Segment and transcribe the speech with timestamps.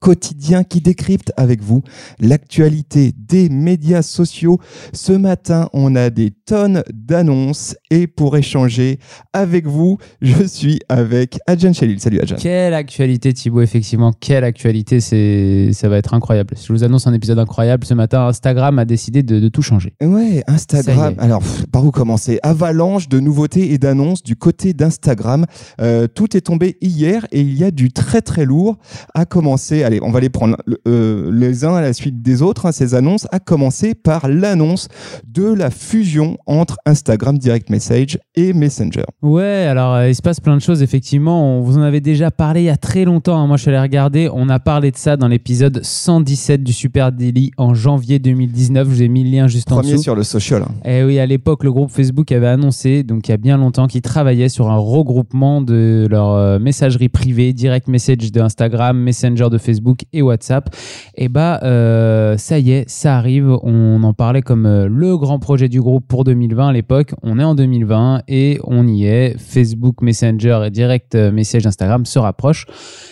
[0.00, 1.82] quotidien qui décrypte avec vous
[2.18, 4.58] l'actualité des médias sociaux.
[4.92, 8.98] Ce matin, on a des tonnes d'annonces et pour échanger
[9.32, 12.00] avec vous, je suis avec Adjan Chalil.
[12.00, 12.36] Salut Adjan.
[12.36, 16.54] Quelle actualité Thibaut, effectivement, quelle actualité, c'est ça va être incroyable.
[16.56, 17.84] Je vous annonce un épisode incroyable.
[17.84, 19.92] Ce matin, Instagram a décidé de, de tout changer.
[20.00, 21.14] Ouais, Instagram.
[21.18, 22.38] Alors, pff, par où commencer?
[22.42, 25.44] Avalanche de nouveautés et d'annonces du côté d'Instagram.
[25.80, 28.78] Euh, tout est tombé hier et il y a du très très lourd
[29.14, 29.84] à commencer.
[29.90, 32.94] Allez, on va les prendre euh, les uns à la suite des autres, hein, ces
[32.94, 34.86] annonces, à commencer par l'annonce
[35.26, 39.02] de la fusion entre Instagram Direct Message et Messenger.
[39.20, 41.58] Ouais, alors euh, il se passe plein de choses, effectivement.
[41.58, 43.36] On vous en avait déjà parlé il y a très longtemps.
[43.36, 43.48] hein.
[43.48, 44.30] Moi, je suis allé regarder.
[44.32, 48.86] On a parlé de ça dans l'épisode 117 du Super Daily en janvier 2019.
[48.88, 50.04] Je vous ai mis le lien juste en Premier dessous.
[50.04, 50.62] sur le social.
[50.62, 50.88] hein.
[50.88, 53.88] Et oui, à l'époque, le groupe Facebook avait annoncé, donc il y a bien longtemps,
[53.88, 59.48] qu'ils travaillaient sur un regroupement de leur euh, messagerie privée, direct message de Instagram, Messenger
[59.50, 59.79] de Facebook
[60.12, 60.74] et WhatsApp.
[61.16, 63.50] Et bah, euh, ça y est, ça arrive.
[63.62, 67.14] On en parlait comme euh, le grand projet du groupe pour 2020 à l'époque.
[67.22, 69.36] On est en 2020 et on y est.
[69.38, 72.66] Facebook, Messenger et direct euh, message Instagram se rapprochent.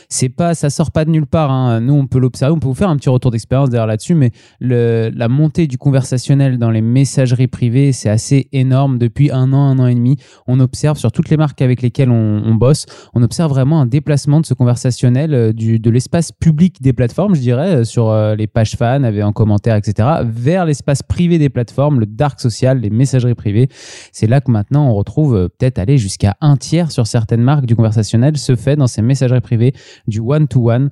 [0.08, 1.50] C'est pas, ça sort pas de nulle part.
[1.50, 1.80] hein.
[1.80, 2.55] Nous, on peut l'observer.
[2.55, 6.58] On peut vous faire un petit retour d'expérience d'ailleurs là-dessus, mais la montée du conversationnel
[6.58, 10.16] dans les messageries privées, c'est assez énorme depuis un an, un an et demi.
[10.47, 14.41] On observe sur toutes les marques avec lesquelles on, bosse, on observe vraiment un déplacement
[14.41, 18.76] de ce conversationnel de l'espace public des plateformes, je dirais, euh, sur euh, les pages
[18.76, 23.34] fans, avec en commentaire, etc., vers l'espace privé des plateformes, le dark social, les messageries
[23.34, 23.68] privées.
[24.12, 27.66] C'est là que maintenant on retrouve euh, peut-être aller jusqu'à un tiers sur certaines marques
[27.66, 29.72] du conversationnel se fait dans ces messageries privées,
[30.06, 30.90] du one-to-one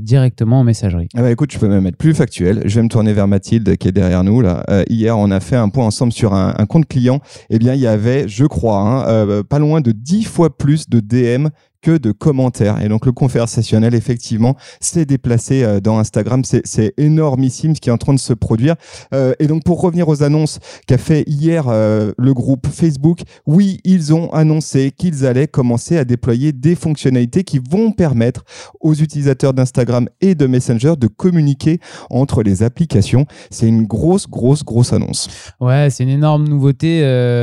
[0.00, 1.08] directement en messagerie.
[1.14, 2.62] Ah bah écoute, je peux même être plus factuel.
[2.66, 4.66] Je vais me tourner vers Mathilde qui est derrière nous là.
[4.90, 7.20] Hier, on a fait un point ensemble sur un, compte client.
[7.48, 11.00] Eh bien, il y avait, je crois, hein, pas loin de 10 fois plus de
[11.00, 11.48] DM
[11.90, 12.82] de commentaires.
[12.82, 16.42] Et donc le conversationnel, effectivement, s'est déplacé euh, dans Instagram.
[16.44, 18.76] C'est énormissime ce qui est en train de se produire.
[19.14, 23.80] Euh, et donc pour revenir aux annonces qu'a fait hier euh, le groupe Facebook, oui,
[23.84, 28.44] ils ont annoncé qu'ils allaient commencer à déployer des fonctionnalités qui vont permettre
[28.80, 31.80] aux utilisateurs d'Instagram et de Messenger de communiquer
[32.10, 33.26] entre les applications.
[33.50, 35.28] C'est une grosse, grosse, grosse annonce.
[35.60, 37.00] Ouais, c'est une énorme nouveauté.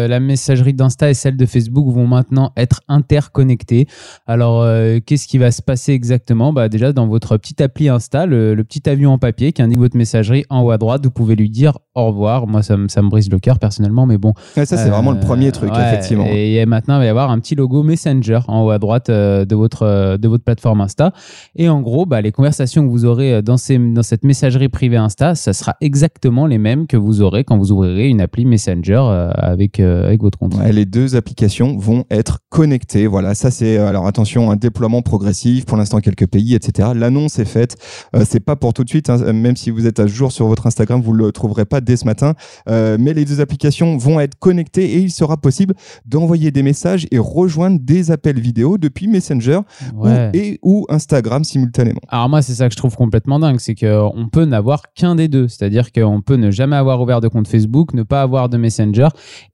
[0.07, 3.87] La messagerie d'Insta et celle de Facebook vont maintenant être interconnectées.
[4.33, 6.53] Alors, euh, qu'est-ce qui va se passer exactement?
[6.53, 9.77] Bah, Déjà, dans votre petite appli Insta, le, le petit avion en papier qui indique
[9.77, 12.47] votre messagerie en haut à droite, vous pouvez lui dire au revoir.
[12.47, 14.33] Moi, ça, me- ça me brise le cœur personnellement, mais bon.
[14.57, 16.25] Ouais, ça, c'est Euh, vraiment le premier truc, ouais, effectivement.
[16.27, 19.45] Et maintenant, il va y avoir un petit logo Messenger en haut à droite euh,
[19.45, 21.13] de, votre, euh, de votre plateforme Insta.
[21.55, 24.69] Et en gros, bah, les conversations que vous aurez euh, dans, ces, dans cette messagerie
[24.69, 28.45] privée Insta, ça sera exactement les mêmes que vous aurez quand vous ouvrirez une appli
[28.45, 30.55] Messenger euh, avec, euh, avec votre compte.
[30.55, 33.05] Ouais, les deux applications vont être connectées.
[33.05, 35.65] Voilà, ça c'est euh, alors attention, un déploiement progressif.
[35.65, 36.89] Pour l'instant, quelques pays, etc.
[36.95, 37.77] L'annonce est faite.
[38.15, 39.09] Euh, c'est pas pour tout de suite.
[39.09, 39.33] hein.
[39.33, 42.05] Même si vous êtes à jour sur votre Instagram, vous le trouverez pas dès ce
[42.05, 42.33] matin.
[42.69, 45.73] Euh, mais les deux applications vont être connectées et il sera possible
[46.05, 49.59] d'envoyer des messages et rejoindre des appels vidéo depuis Messenger
[49.95, 51.99] ou- et ou Instagram simultanément.
[52.09, 55.27] Alors moi, c'est ça que je trouve complètement dingue, c'est qu'on peut n'avoir qu'un des
[55.27, 55.47] deux.
[55.47, 59.07] C'est-à-dire qu'on peut ne jamais avoir ouvert de compte Facebook, ne pas avoir de Messenger,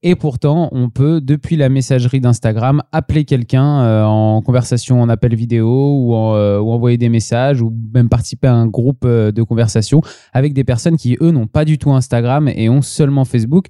[0.03, 5.35] et pourtant, on peut, depuis la messagerie d'Instagram, appeler quelqu'un euh, en conversation, en appel
[5.35, 5.67] vidéo,
[6.01, 9.43] ou, en, euh, ou envoyer des messages, ou même participer à un groupe euh, de
[9.43, 10.01] conversation
[10.33, 13.67] avec des personnes qui, eux, n'ont pas du tout Instagram et ont seulement Facebook.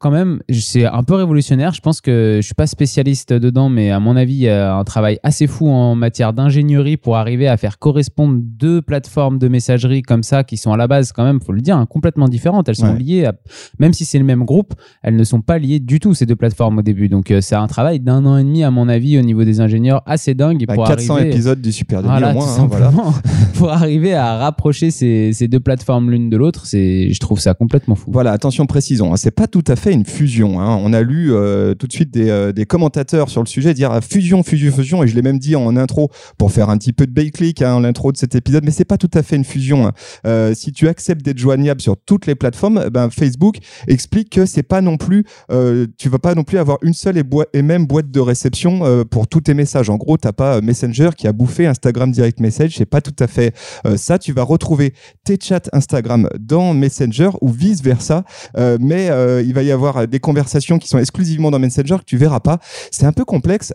[0.00, 1.72] Quand même, c'est un peu révolutionnaire.
[1.72, 4.76] Je pense que je suis pas spécialiste dedans, mais à mon avis, il y a
[4.76, 9.48] un travail assez fou en matière d'ingénierie pour arriver à faire correspondre deux plateformes de
[9.48, 12.28] messagerie comme ça, qui sont à la base quand même, faut le dire, hein, complètement
[12.28, 12.68] différentes.
[12.68, 12.98] Elles sont Ouais.
[12.98, 13.32] liées, à-
[13.80, 16.36] même si c'est le même groupe, elles ne sont pas liées du tout ces deux
[16.36, 17.08] plateformes au début.
[17.08, 19.60] Donc euh, c'est un travail d'un an et demi à mon avis au niveau des
[19.60, 21.30] ingénieurs assez dingue Bah, pour 400 arriver.
[21.30, 22.58] épisodes du Super Daily Voilà, au moins.
[22.60, 22.92] hein, voilà.
[23.54, 27.54] pour arriver à rapprocher ces, ces deux plateformes l'une de l'autre, c'est, je trouve ça
[27.54, 28.10] complètement fou.
[28.12, 29.12] Voilà, attention, précisons.
[29.12, 30.60] hein, c'est pas tout à fait une fusion.
[30.60, 30.78] hein.
[30.82, 33.90] On a lu euh, tout de suite des, euh, des commentateurs sur le sujet dire
[33.92, 36.92] ah, fusion, fusion, fusion, et je l'ai même dit en intro pour faire un petit
[36.92, 39.36] peu de bait-click hein, en l'intro de cet épisode, mais c'est pas tout à fait
[39.36, 39.86] une fusion.
[39.86, 39.92] hein.
[40.26, 44.46] Euh, si tu acceptes d'être joignable sur toutes les plateformes, eh ben Facebook explique que
[44.46, 45.24] c'est pas non plus,
[45.98, 47.18] tu vas pas non plus avoir une seule
[47.52, 49.90] et, même boîte de réception pour tous tes messages.
[49.90, 52.76] En gros, gros, t'as pas Messenger qui a bouffé Instagram Direct Message.
[52.78, 53.54] C'est pas tout à fait
[53.96, 54.18] ça.
[54.18, 58.24] Tu vas retrouver tes chats Instagram dans Messenger ou vice versa.
[58.56, 59.10] mais
[59.44, 62.58] il va y avoir des conversations qui sont exclusivement dans Messenger que tu verras pas.
[62.90, 63.72] C'est un peu complexe.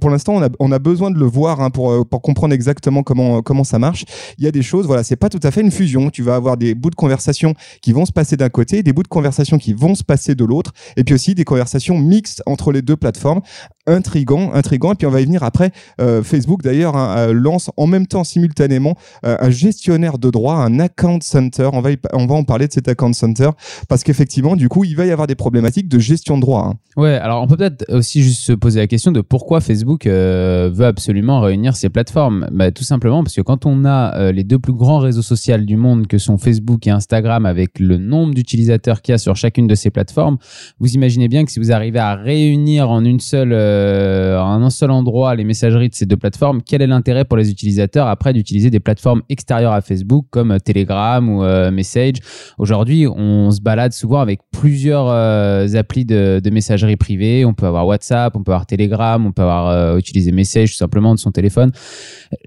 [0.00, 3.64] pour l'instant, on a, besoin de le voir hein, pour, pour comprendre exactement comment, comment
[3.64, 4.04] ça marche.
[4.38, 6.08] Il y a des choses, voilà, c'est pas tout à fait une fusion.
[6.08, 9.02] Tu vas avoir des bouts de conversation qui vont se passer d'un côté, des bouts
[9.02, 12.72] de conversation qui vont se passer de l'autre, et puis aussi des conversations mixtes entre
[12.72, 13.42] les deux plateformes
[13.86, 14.92] intrigant, intrigant.
[14.92, 15.70] Et puis on va y venir après.
[16.00, 20.56] Euh, Facebook d'ailleurs hein, euh, lance en même temps simultanément euh, un gestionnaire de droits,
[20.56, 21.70] un account center.
[21.72, 23.50] On va on va en parler de cet account center
[23.88, 26.66] parce qu'effectivement du coup il va y avoir des problématiques de gestion de droits.
[26.66, 26.74] Hein.
[26.96, 30.84] Ouais, alors on peut peut-être aussi juste se poser la question de pourquoi Facebook veut
[30.84, 32.46] absolument réunir ces plateformes.
[32.52, 35.76] Bah, tout simplement parce que quand on a les deux plus grands réseaux sociaux du
[35.76, 39.66] monde que sont Facebook et Instagram avec le nombre d'utilisateurs qu'il y a sur chacune
[39.66, 40.38] de ces plateformes,
[40.80, 44.90] vous imaginez bien que si vous arrivez à réunir en une seule euh, un seul
[44.90, 48.68] endroit les messageries de ces deux plateformes, quel est l'intérêt pour les utilisateurs après d'utiliser
[48.68, 52.16] des plateformes extérieures à Facebook comme euh, Telegram ou euh, Message?
[52.58, 57.44] Aujourd'hui, on se balade souvent avec plusieurs applis de, messagerie privée.
[57.44, 61.14] On peut avoir WhatsApp, on peut avoir Telegram, on peut avoir utilisé Message tout simplement
[61.14, 61.70] de son téléphone.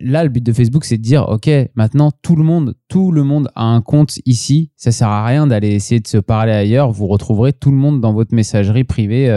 [0.01, 3.23] Là, le but de Facebook, c'est de dire, OK, maintenant tout le monde, tout le
[3.23, 4.71] monde a un compte ici.
[4.75, 6.91] Ça sert à rien d'aller essayer de se parler ailleurs.
[6.91, 9.27] Vous retrouverez tout le monde dans votre messagerie privée,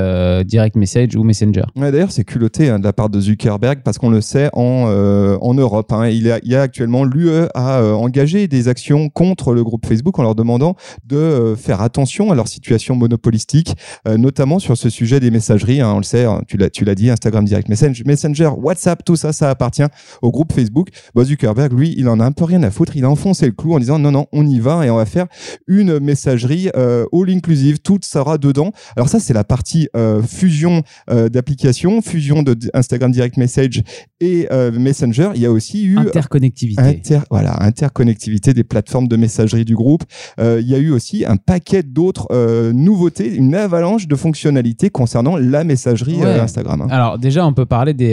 [0.45, 1.65] direct message ou Messenger.
[1.77, 5.37] D'ailleurs, c'est culotté hein, de la part de Zuckerberg parce qu'on le sait en, euh,
[5.41, 5.93] en Europe.
[5.93, 6.09] Hein.
[6.09, 10.23] il, y a, actuellement l'UE a euh, engagé des actions contre le groupe Facebook en
[10.23, 10.77] leur demandant
[11.07, 13.75] de euh, faire attention à leur situation monopolistique,
[14.07, 15.81] notamment sur ce sujet des messageries.
[15.81, 15.93] Hein.
[15.95, 19.33] on le sait, tu l'as, tu l'as dit, Instagram Direct Messenger, Messenger, WhatsApp, tout ça,
[19.33, 19.85] ça appartient
[20.23, 20.89] au groupe Facebook.
[21.15, 22.97] Bah, Zuckerberg, lui, il en a un peu rien à foutre.
[22.97, 25.07] Il a enfoncé le clou en disant non, non, on y va et on va
[25.07, 25.27] faire
[25.67, 27.81] une messagerie all inclusive.
[27.81, 28.73] Tout sera dedans.
[28.97, 29.89] Alors ça, c'est la partie
[30.27, 33.83] fusion d'applications fusion de Instagram Direct Message
[34.21, 37.19] et euh, Messenger, il y a aussi eu interconnectivité.
[37.31, 40.05] voilà, interconnectivité des plateformes de messagerie du groupe.
[40.39, 44.91] Euh, il y a eu aussi un paquet d'autres euh, nouveautés, une avalanche de fonctionnalités
[44.91, 46.83] concernant la messagerie Instagram.
[46.83, 46.89] Hein.
[46.91, 48.13] Alors déjà, on peut parler des,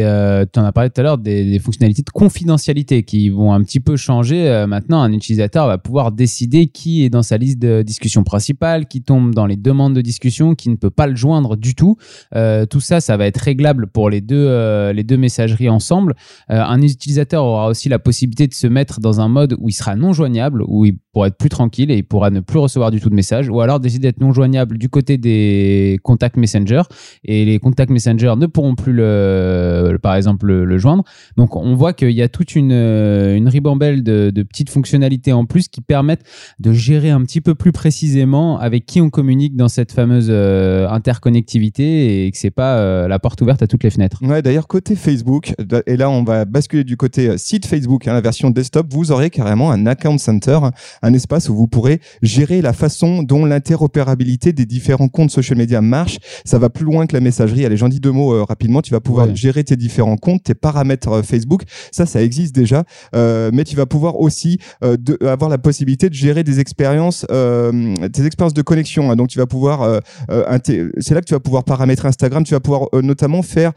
[0.52, 3.80] tu en as parlé tout à l'heure des, fonctionnalités de confidentialité qui vont un petit
[3.80, 4.66] peu changer.
[4.68, 9.02] maintenant, un utilisateur va pouvoir décider qui est dans sa liste de discussion principale, qui
[9.02, 11.98] tombe dans les demandes de discussion, qui ne peut pas le joindre du tout.
[12.70, 16.16] tout ça, ça va être réglable pour les deux, euh, les deux messageries ensemble.
[16.50, 19.74] Euh, un utilisateur aura aussi la possibilité de se mettre dans un mode où il
[19.74, 22.92] sera non joignable, où il pourra être plus tranquille et il pourra ne plus recevoir
[22.92, 26.84] du tout de messages, ou alors décider d'être non joignable du côté des contacts Messenger,
[27.24, 31.04] et les contacts Messenger ne pourront plus, le, par exemple, le, joindre.
[31.36, 35.68] Donc on voit qu'il y a toute une, ribambelle de, de petites fonctionnalités en plus
[35.68, 36.24] qui permettent
[36.60, 40.88] de gérer un petit peu plus précisément avec qui on communique dans cette fameuse euh,
[40.90, 44.20] interconnectivité et que c'est pas la porte ouverte à toutes les fenêtres.
[44.30, 45.56] Ouais, d'ailleurs, côté Facebook,
[45.88, 49.12] et là, on va basculer du côté euh, site Facebook, hein, la version desktop, vous
[49.12, 50.60] aurez carrément un account center,
[51.02, 55.82] un espace où vous pourrez gérer la façon dont l'interopérabilité des différents comptes social media
[55.82, 56.20] marche.
[56.46, 57.66] Ça va plus loin que la messagerie.
[57.66, 58.84] Allez, j'en dis deux mots euh, rapidement.
[58.84, 61.64] Tu vas pouvoir gérer tes différents comptes, tes paramètres euh, Facebook.
[61.92, 62.84] Ça, ça existe déjà.
[63.16, 68.54] mais tu vas pouvoir aussi de, avoir la possibilité de gérer des expériences, tes expériences
[68.54, 69.12] de connexion.
[69.12, 69.16] Hein.
[69.16, 72.44] Donc, tu vas pouvoir, c'est là que tu vas pouvoir paramétrer Instagram.
[72.44, 73.72] Tu vas pouvoir notamment faire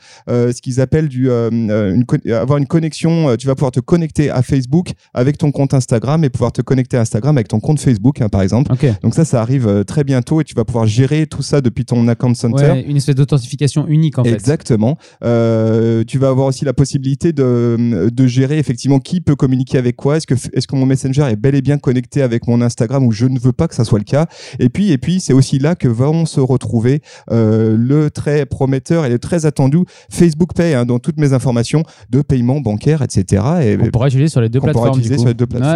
[0.50, 3.36] ce qu'ils appellent du, euh, euh, une, avoir une connexion.
[3.36, 6.96] tu vas pouvoir te connecter à Facebook avec ton compte Instagram et pouvoir te connecter
[6.96, 8.72] à Instagram avec ton compte Facebook, hein, par exemple.
[9.02, 12.08] Donc ça, ça arrive très bientôt et tu vas pouvoir gérer tout ça depuis ton
[12.08, 12.82] account center.
[12.86, 14.32] une espèce d'authentification unique en fait.
[14.32, 14.96] Exactement.
[15.20, 20.16] tu vas avoir aussi la possibilité de, de gérer effectivement qui peut communiquer avec quoi.
[20.16, 23.12] Est-ce que, est-ce que mon Messenger est bel et bien connecté avec mon Instagram ou
[23.12, 24.26] je ne veux pas que ça soit le cas?
[24.58, 29.10] Et puis, et puis c'est aussi là que vont se retrouver le très prometteur et
[29.10, 29.72] le très attendu
[30.10, 33.42] Facebook Pay, hein, dans toutes mes informations de paiement bancaire, etc.
[33.62, 35.00] Et, on pourra utiliser sur les deux plateformes.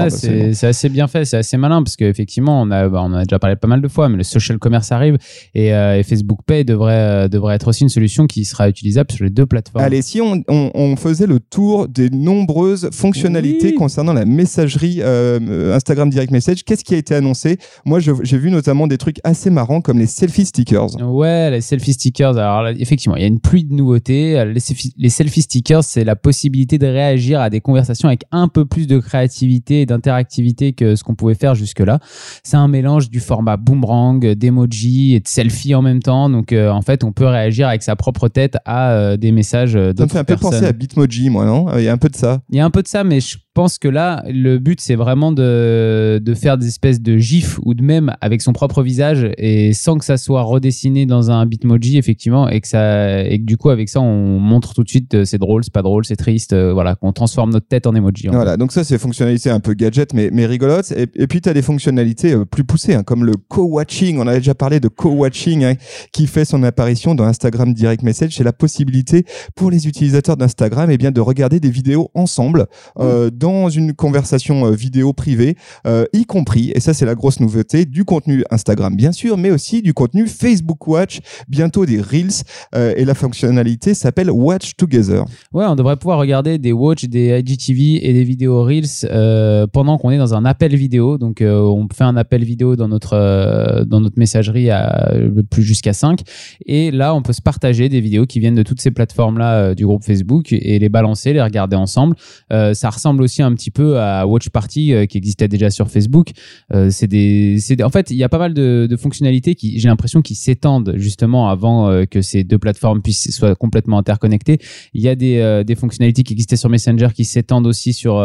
[0.06, 3.38] C'est assez bien fait, c'est assez malin parce qu'effectivement, on, a, bah, on a déjà
[3.38, 5.18] parlé pas mal de fois, mais le social commerce arrive
[5.54, 9.24] et, euh, Facebook Pay devrait, euh, devrait être aussi une solution qui sera utilisable sur
[9.24, 9.84] les deux plateformes.
[9.84, 16.08] Allez, si on, on, faisait le tour des nombreuses fonctionnalités concernant la messagerie euh, Instagram
[16.10, 17.58] Direct Message, qu'est-ce qui a été annoncé?
[17.84, 21.00] Moi, j'ai vu notamment des trucs assez marrants comme les selfie stickers.
[21.02, 22.36] Ouais, les selfie stickers.
[22.38, 26.78] Alors, effectivement, il y a une pluie de nouveautés les, selfie stickers, c'est la possibilité
[26.78, 31.04] de réagir à des conversations avec un peu plus de créativité et d'interactivité que ce
[31.04, 31.98] qu'on pouvait faire jusque-là.
[32.42, 36.28] C'est un mélange du format boomerang, d'emoji et de selfie en même temps.
[36.28, 39.74] Donc, euh, en fait, on peut réagir avec sa propre tête à euh, des messages
[39.74, 41.66] d'autres Ça me fait un peu penser à Bitmoji, moi, non?
[41.76, 42.40] Il y a un peu de ça.
[42.50, 44.96] Il y a un peu de ça, mais je pense que là, le but, c'est
[44.96, 49.30] vraiment de, de faire des espèces de gifs ou de même avec son propre visage
[49.38, 53.44] et sans que ça soit redessiné dans un bitmoji, effectivement, et que, ça, et que
[53.44, 56.04] du coup, avec ça, on montre tout de suite euh, c'est drôle, c'est pas drôle,
[56.04, 58.28] c'est triste, euh, voilà, qu'on transforme notre tête en emoji.
[58.28, 58.36] en fait.
[58.36, 60.92] Voilà, donc ça c'est fonctionnalité un peu gadget mais, mais rigolote.
[60.92, 64.18] Et, et puis tu as des fonctionnalités euh, plus poussées, hein, comme le co-watching.
[64.18, 65.74] On avait déjà parlé de co-watching hein,
[66.12, 68.36] qui fait son apparition dans Instagram Direct Message.
[68.36, 72.66] C'est la possibilité pour les utilisateurs d'Instagram eh bien, de regarder des vidéos ensemble
[72.98, 77.40] euh, dans une conversation euh, vidéo privée, euh, y compris, et ça c'est la grosse
[77.40, 82.42] nouveauté, du contenu Instagram bien sûr, mais aussi du contenu Facebook Watch, bientôt des Reels.
[82.74, 85.24] euh, et la fonctionnalité s'appelle Watch Together.
[85.52, 90.10] Ouais, on devrait pouvoir regarder des watch, des IGTV et des vidéos Reels pendant qu'on
[90.10, 91.18] est dans un appel vidéo.
[91.18, 95.14] Donc, on fait un appel vidéo dans notre, dans notre messagerie à
[95.50, 96.20] plus jusqu'à 5.
[96.66, 99.86] Et là, on peut se partager des vidéos qui viennent de toutes ces plateformes-là du
[99.86, 102.16] groupe Facebook et les balancer, les regarder ensemble.
[102.50, 106.30] Ça ressemble aussi un petit peu à Watch Party euh, qui existait déjà sur Facebook.
[106.74, 109.88] Euh, des, des- en fait, il y a pas mal de, de fonctionnalités qui, j'ai
[109.88, 114.58] l'impression, qui s'étendent justement avant euh, que ces deux plateformes puissent soient complètement interconnectées.
[114.94, 118.22] Il y a des, des fonctionnalités qui existaient sur Messenger qui s'étendent aussi sur,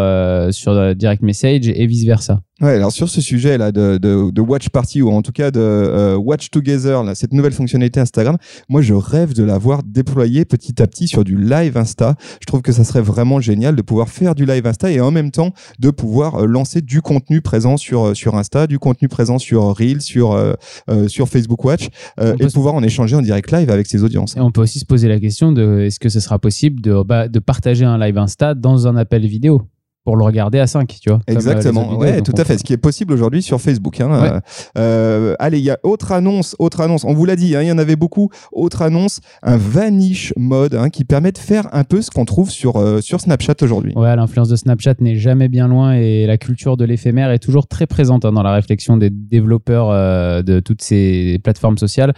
[0.52, 2.42] sur Direct Message et vice versa.
[2.62, 5.50] Ouais, alors sur ce sujet là de, de, de Watch Party ou en tout cas
[5.50, 8.38] de euh, Watch Together, là, cette nouvelle fonctionnalité Instagram,
[8.70, 12.16] moi je rêve de la voir déployée petit à petit sur du live Insta.
[12.40, 15.10] Je trouve que ça serait vraiment génial de pouvoir faire du live Insta et en
[15.10, 19.08] même temps de pouvoir euh, lancer du contenu présent sur euh, sur Insta, du contenu
[19.08, 20.54] présent sur Reel, sur euh,
[20.90, 21.88] euh, sur Facebook Watch
[22.20, 24.38] euh, et se- pouvoir en échanger en direct live avec ses audiences.
[24.38, 27.02] Et on peut aussi se poser la question de est-ce que ce sera possible de,
[27.04, 29.64] bah, de partager un live Insta dans un appel vidéo?
[30.04, 32.24] Pour le regarder à 5, tu vois euh, Exactement, autres ouais, vidéos.
[32.24, 32.58] tout à on- fait.
[32.58, 34.02] Ce qui est possible aujourd'hui sur Facebook.
[34.02, 34.10] Hein.
[34.22, 34.40] Ouais.
[34.78, 37.04] Euh, allez, il y a autre annonce, autre annonce.
[37.04, 38.30] On vous l'a dit, hein, il y en avait beaucoup.
[38.52, 42.50] Autre annonce, un vanish mode hein, qui permet de faire un peu ce qu'on trouve
[42.50, 43.94] sur euh, sur Snapchat aujourd'hui.
[43.96, 47.68] Ouais, l'influence de Snapchat n'est jamais bien loin et la culture de l'éphémère est toujours
[47.68, 52.14] très présente dans la réflexion des développeurs euh, de toutes ces plateformes sociales.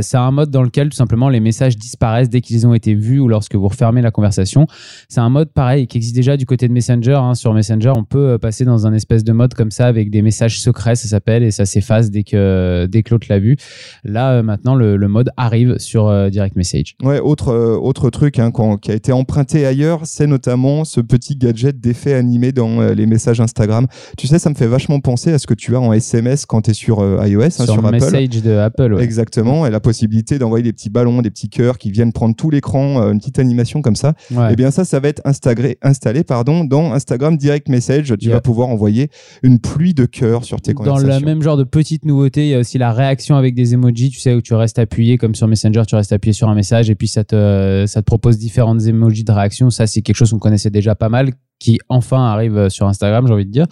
[0.00, 3.20] C'est un mode dans lequel tout simplement les messages disparaissent dès qu'ils ont été vus
[3.20, 4.66] ou lorsque vous refermez la conversation.
[5.08, 7.20] C'est un mode pareil qui existe déjà du côté de Messenger.
[7.30, 7.34] Hein.
[7.34, 10.22] Sur Messenger, on peut euh, passer dans un espèce de mode comme ça avec des
[10.22, 13.56] messages secrets, ça s'appelle, et ça s'efface dès que, dès que l'autre l'a vu.
[14.04, 16.96] Là, euh, maintenant, le, le mode arrive sur euh, Direct Message.
[17.02, 18.50] Ouais, autre euh, autre truc hein,
[18.80, 23.06] qui a été emprunté ailleurs, c'est notamment ce petit gadget d'effet animé dans euh, les
[23.06, 23.86] messages Instagram.
[24.16, 26.62] Tu sais, ça me fait vachement penser à ce que tu as en SMS quand
[26.62, 27.92] tu es sur euh, iOS, hein, sur sur, le Apple.
[27.92, 28.94] message de Apple.
[28.94, 29.02] ouais.
[29.04, 32.50] Exactement, et la possibilité d'envoyer des petits ballons, des petits cœurs qui viennent prendre tout
[32.50, 34.14] l'écran, euh, une petite animation comme ça.
[34.30, 34.48] Ouais.
[34.52, 38.14] Eh bien ça, ça va être installé, installé pardon, dans Instagram Direct Message.
[38.18, 38.36] Tu Yeah.
[38.36, 39.08] vas pouvoir envoyer
[39.42, 41.20] une pluie de cœurs sur tes Dans conversations.
[41.20, 44.10] le même genre de petite nouveauté, il y a aussi la réaction avec des emojis,
[44.10, 46.90] tu sais, où tu restes appuyé, comme sur Messenger, tu restes appuyé sur un message
[46.90, 49.70] et puis ça te, ça te propose différentes emojis de réaction.
[49.70, 53.26] Ça, c'est quelque chose qu'on connaissait déjà pas mal, qui enfin arrive euh, sur Instagram,
[53.26, 53.66] j'ai envie de dire.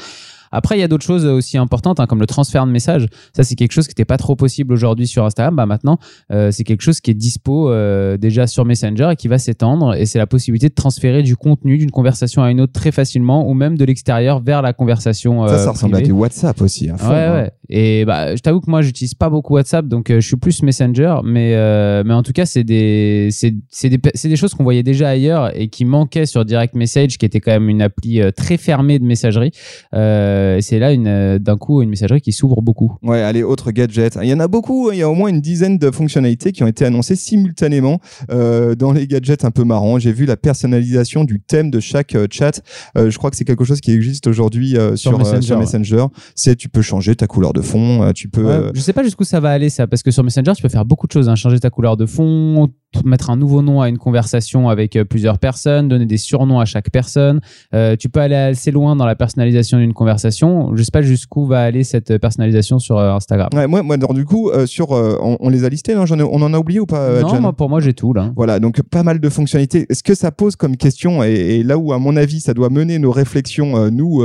[0.52, 3.07] Après, il y a d'autres choses aussi importantes, hein, comme le transfert de messages.
[3.35, 5.54] Ça, c'est quelque chose qui n'était pas trop possible aujourd'hui sur Instagram.
[5.57, 5.99] Bah, maintenant,
[6.33, 9.95] euh, c'est quelque chose qui est dispo euh, déjà sur Messenger et qui va s'étendre.
[9.95, 13.49] Et c'est la possibilité de transférer du contenu d'une conversation à une autre très facilement
[13.49, 15.47] ou même de l'extérieur vers la conversation.
[15.47, 16.88] Ça, euh, ça ressemble à du WhatsApp aussi.
[16.88, 17.35] fond, Ouais, hein.
[17.35, 17.50] ouais.
[17.69, 20.62] Et bah, je t'avoue que moi, j'utilise pas beaucoup WhatsApp, donc euh, je suis plus
[20.62, 21.16] Messenger.
[21.25, 25.09] Mais, euh, mais en tout cas, c'est des, c'est, des, des choses qu'on voyait déjà
[25.09, 28.57] ailleurs et qui manquaient sur Direct Message, qui était quand même une appli euh, très
[28.57, 29.52] fermée de messagerie.
[29.95, 32.97] Euh, et c'est là, une, euh, d'un coup, une messagerie qui s'ouvre beaucoup.
[33.03, 34.19] Ouais, allez, autre gadget.
[34.23, 34.95] Il y en a beaucoup, hein.
[34.95, 37.99] il y a au moins une dizaine de fonctionnalités qui ont été annoncées simultanément
[38.31, 39.99] euh, dans les gadgets un peu marrants.
[39.99, 42.61] J'ai vu la personnalisation du thème de chaque euh, chat.
[42.97, 45.43] Euh, je crois que c'est quelque chose qui existe aujourd'hui euh, Sur sur, euh, Messenger,
[45.43, 45.61] sur ouais.
[45.63, 46.05] Messenger.
[46.35, 48.45] C'est tu peux changer ta couleur de fond, euh, tu peux...
[48.45, 50.63] Ouais, euh, Je sais pas jusqu'où ça va aller, ça, parce que sur Messenger, tu
[50.63, 51.29] peux faire beaucoup de choses.
[51.29, 51.35] hein.
[51.35, 52.69] Changer ta couleur de fond,
[53.05, 56.65] mettre un nouveau nom à une conversation avec euh, plusieurs personnes, donner des surnoms à
[56.65, 57.41] chaque personne.
[57.73, 60.75] Euh, tu peux aller assez loin dans la personnalisation d'une conversation.
[60.75, 63.49] Je sais pas jusqu'où va aller cette personnalisation sur euh, Instagram.
[63.55, 65.97] Ouais, moi, moi, alors, du coup, euh, sur, euh, on, on les a listés, ai-
[65.97, 68.33] on en a oublié ou pas non, moi, pour moi, j'ai tout là.
[68.37, 69.87] Voilà, donc pas mal de fonctionnalités.
[69.93, 72.71] Ce que ça pose comme question, et, et là où à mon avis ça doit
[72.71, 74.23] mener nos réflexions, nous,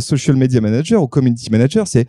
[0.00, 2.06] social media manager ou community manager, c'est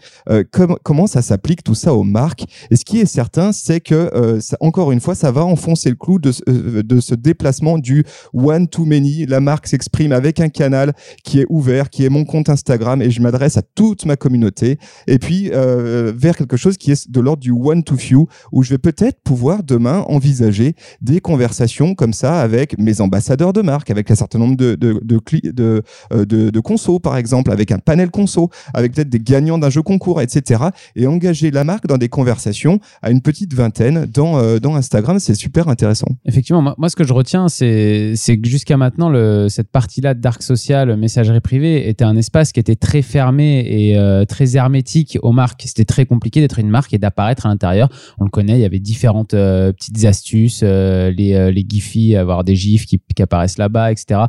[0.52, 2.46] com- comment ça s'applique tout ça aux marques?
[2.72, 5.96] Et ce qui est certain, c'est que ça- encore une fois, ça va enfoncer le
[5.96, 8.04] clou de, ce- euh, de ce déplacement du
[8.34, 9.26] one to many.
[9.26, 10.94] La marque s'exprime avec un canal
[11.24, 14.78] qui est ouvert, qui est mon compte Instagram, et je m'adresse à toute ma communauté.
[15.08, 18.64] Et puis euh, vers quelque chose qui est de l'ordre du one to few, où
[18.64, 23.90] je vais peut-être pouvoir demain envisager des conversations comme ça avec mes ambassadeurs de marque,
[23.90, 25.82] avec un certain nombre de, de,
[26.14, 30.22] euh, consos, par exemple, avec un panel conso, avec peut-être des gagnants d'un jeu concours,
[30.22, 30.62] etc.
[30.96, 35.34] Et engager la marque dans des conversations à une petite vingtaine dans, dans Instagram, c'est
[35.36, 35.79] super intéressant.
[36.26, 39.12] Effectivement, moi, ce que je retiens, c'est que jusqu'à maintenant,
[39.50, 43.98] cette partie-là de dark social, messagerie privée, était un espace qui était très fermé et
[43.98, 45.64] euh, très hermétique aux marques.
[45.66, 47.90] C'était très compliqué d'être une marque et d'apparaître à l'intérieur.
[48.20, 52.56] On le connaît, il y avait différentes euh, petites astuces, euh, les, les avoir des
[52.56, 54.22] gifs qui, qui apparaissent là-bas, etc.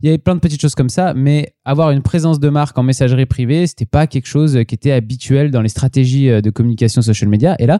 [0.00, 2.76] Il y avait plein de petites choses comme ça, mais avoir une présence de marque
[2.78, 6.50] en messagerie privée, c'était pas quelque chose qui était habituel dans les stratégies euh, de
[6.50, 7.54] communication social media.
[7.60, 7.78] Et là,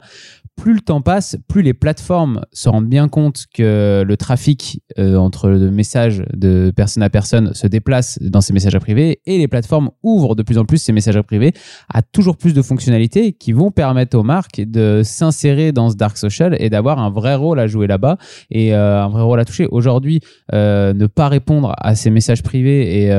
[0.57, 5.17] plus le temps passe, plus les plateformes se rendent bien compte que le trafic euh,
[5.17, 9.49] entre le message de personne à personne se déplace dans ces messages privés et les
[9.49, 11.53] plateformes ouvrent de plus en plus ces messages privés
[11.93, 16.17] à toujours plus de fonctionnalités qui vont permettre aux marques de s'insérer dans ce dark
[16.17, 18.19] social et d'avoir un vrai rôle à jouer là-bas
[18.51, 19.67] et euh, un vrai rôle à toucher.
[19.71, 20.21] Aujourd'hui,
[20.53, 23.11] ne pas répondre à ces messages privés et,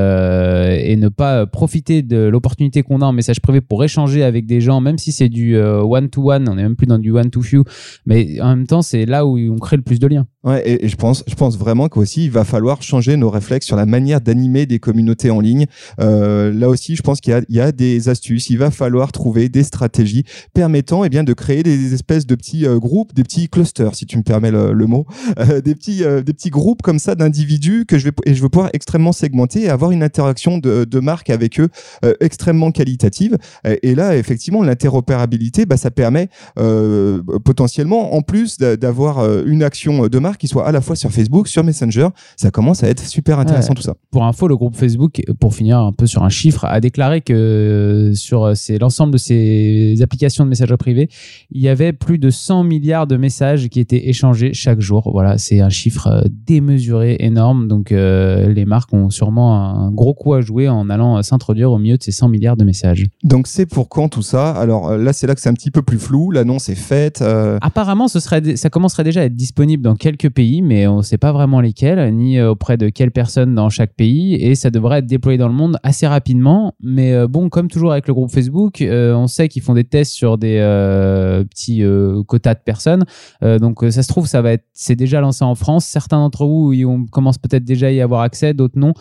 [0.62, 4.46] euh, et ne pas profiter de l'opportunité qu'on a en message privé pour échanger avec
[4.46, 7.64] des gens, même si c'est du euh, one-to-one, on n'est même plus dans du one-to-few,
[8.06, 10.26] mais en même temps, c'est là où on crée le plus de liens.
[10.44, 13.66] Ouais, et, et je pense, je pense vraiment qu'aussi il va falloir changer nos réflexes
[13.66, 15.66] sur la manière d'animer des communautés en ligne.
[16.00, 18.50] Euh, là aussi, je pense qu'il y a, des astuces.
[18.50, 22.66] Il va falloir trouver des stratégies permettant, eh bien, de créer des espèces de petits
[22.66, 25.06] euh, groupes, des petits clusters, si tu me permets le, mot,
[25.38, 28.42] euh, des petits, euh, des petits groupes comme ça d'individus que je vais et je
[28.42, 31.68] vais pouvoir extrêmement segmenter et avoir une interaction de, de marque avec eux
[32.04, 33.36] euh, extrêmement qualitative.
[33.82, 39.62] Et, là, effectivement, l'interopérabilité, bah, ça permet euh, potentiellement, en plus d'a- d'avoir euh, une
[39.62, 42.88] action de marque qui soit à la fois sur Facebook, sur Messenger, ça commence à
[42.88, 43.76] être super intéressant Ouais.
[43.76, 43.94] tout ça.
[44.10, 48.10] Pour info, le groupe Facebook, pour finir un peu sur un chiffre, a déclaré que
[48.14, 51.08] sur l'ensemble de ces applications de messagerie privée,
[51.50, 55.10] il y avait plus de 100 milliards de messages qui étaient échangés chaque jour.
[55.12, 57.68] Voilà, c'est un chiffre démesuré, énorme.
[57.68, 61.70] Donc, euh, les marques ont sûrement un gros coup à jouer en allant euh, s'introduire
[61.72, 63.06] au milieu de ces 100 milliards de messages.
[63.24, 64.50] Donc c'est pour quand tout ça?
[64.52, 66.30] Alors euh, là, c'est là que c'est un petit peu plus flou.
[66.30, 67.22] L'annonce est faite.
[67.22, 70.86] euh, Apparemment, ce serait, dé- ça commencerait déjà à être disponible dans quelques pays, mais
[70.86, 74.54] on ne sait pas vraiment lesquels, ni auprès de quelles personnes dans chaque pays, et
[74.54, 76.74] ça devrait être déployé dans le monde assez rapidement.
[76.82, 80.12] Mais bon, comme toujours avec le groupe Facebook, euh, on sait qu'ils font des tests
[80.12, 81.82] sur des euh, petits
[82.26, 83.04] quotas de personnes.
[83.42, 85.84] Donc, ça se trouve, ça va être, c'est déjà lancé en France.
[85.84, 88.92] Certains d'entre vous, on commence peut-être déjà à y avoir accès, d'autres non.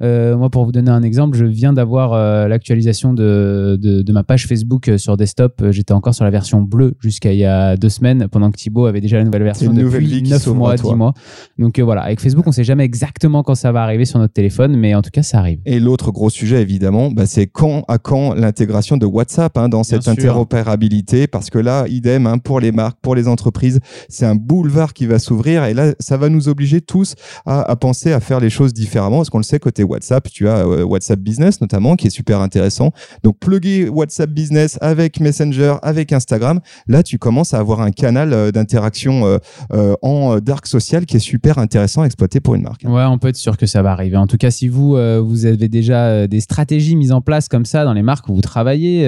[0.00, 4.22] Moi, pour vous donner un exemple, je viens d'avoir euh, l'actualisation de, de, de ma
[4.22, 5.64] page Facebook euh, sur desktop.
[5.70, 8.86] J'étais encore sur la version bleue jusqu'à il y a deux semaines, pendant que Thibaut
[8.86, 10.92] avait déjà la nouvelle version une nouvelle depuis qui 9 s'ouvre à mois, toi.
[10.92, 11.14] 10 mois.
[11.58, 14.34] Donc euh, voilà, avec Facebook, on sait jamais exactement quand ça va arriver sur notre
[14.34, 15.60] téléphone, mais en tout cas, ça arrive.
[15.64, 19.82] Et l'autre gros sujet, évidemment, bah, c'est quand à quand l'intégration de WhatsApp hein, dans
[19.82, 20.12] cette sûr.
[20.12, 24.92] interopérabilité, parce que là, idem hein, pour les marques, pour les entreprises, c'est un boulevard
[24.92, 27.14] qui va s'ouvrir, et là, ça va nous obliger tous
[27.46, 30.48] à, à penser à faire les choses différemment, parce qu'on le sait côté WhatsApp, tu
[30.48, 32.92] as euh, WhatsApp Business notamment, qui est super intéressant.
[33.22, 38.32] Donc, plugger WhatsApp Business avec Messenger, avec Instagram, là, tu commences à avoir un canal
[38.32, 39.38] euh, d'interaction
[39.72, 42.82] euh, en dark social qui est super intéressant à exploiter pour une marque.
[42.84, 44.16] Ouais, on peut être sûr que ça va arriver.
[44.16, 47.84] En tout cas, si vous, vous avez déjà des stratégies mises en place comme ça
[47.84, 49.06] dans les marques où vous travaillez,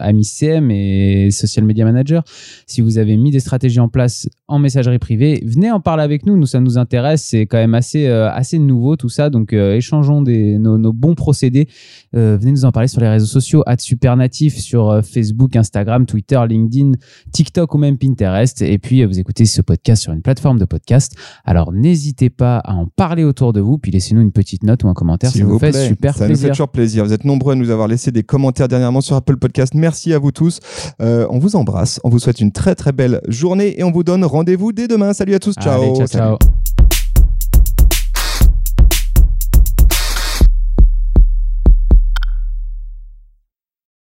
[0.00, 2.22] amis CM et social media manager,
[2.66, 6.24] si vous avez mis des stratégies en place en messagerie privée, venez en parler avec
[6.24, 6.36] nous.
[6.36, 7.22] Nous, ça nous intéresse.
[7.24, 9.28] C'est quand même assez, euh, assez nouveau tout ça.
[9.28, 11.66] Donc, euh, échangeons des, nos, nos bons procédés.
[12.14, 16.92] Euh, venez nous en parler sur les réseaux sociaux, @supernatif sur Facebook, Instagram, Twitter, LinkedIn,
[17.32, 18.62] TikTok ou même Pinterest.
[18.62, 21.16] Et puis, vous écoutez ce podcast sur une plateforme de podcast.
[21.44, 24.88] Alors n'hésitez pas à en parler autour de vous, puis laissez-nous une petite note ou
[24.88, 25.88] un commentaire, ça vous fait plaît.
[25.88, 26.46] super ça nous plaisir.
[26.46, 27.04] fait toujours plaisir.
[27.04, 29.74] Vous êtes nombreux à nous avoir laissé des commentaires dernièrement sur Apple Podcast.
[29.74, 30.60] Merci à vous tous.
[31.00, 32.00] On vous embrasse.
[32.04, 35.12] On vous souhaite une très très belle journée et on vous donne rendez-vous dès demain.
[35.12, 35.54] Salut à tous.
[35.54, 35.82] Ciao.
[35.82, 36.36] Allez, ciao, Salut.
[36.38, 36.85] ciao.